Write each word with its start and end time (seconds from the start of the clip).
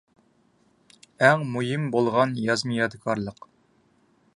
ئەڭ 1.27 1.45
مۇھىم 1.57 1.85
بولغان 1.97 2.35
يازما 2.49 2.79
يادىكارلىق. 2.79 3.51